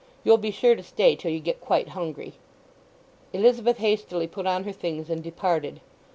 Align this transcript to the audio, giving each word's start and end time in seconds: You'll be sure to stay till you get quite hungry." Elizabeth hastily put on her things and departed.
You'll 0.23 0.39
be 0.39 0.49
sure 0.49 0.73
to 0.75 0.81
stay 0.81 1.15
till 1.15 1.29
you 1.29 1.39
get 1.39 1.61
quite 1.61 1.89
hungry." 1.89 2.33
Elizabeth 3.33 3.77
hastily 3.77 4.25
put 4.25 4.47
on 4.47 4.63
her 4.63 4.71
things 4.71 5.11
and 5.11 5.21
departed. 5.21 5.79